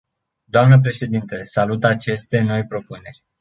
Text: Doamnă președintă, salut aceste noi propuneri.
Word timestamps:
Doamnă 0.43 0.79
președintă, 0.79 1.43
salut 1.43 1.83
aceste 1.83 2.39
noi 2.39 2.65
propuneri. 2.67 3.23